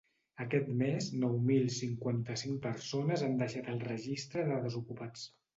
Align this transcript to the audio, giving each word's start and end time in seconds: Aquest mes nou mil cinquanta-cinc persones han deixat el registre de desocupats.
Aquest 0.43 0.71
mes 0.79 1.09
nou 1.23 1.35
mil 1.49 1.67
cinquanta-cinc 1.75 2.59
persones 2.65 3.27
han 3.29 3.39
deixat 3.45 3.73
el 3.75 3.81
registre 3.87 4.49
de 4.53 4.61
desocupats. 4.69 5.33